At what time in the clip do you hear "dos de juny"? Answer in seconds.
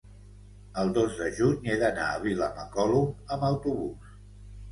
0.97-1.69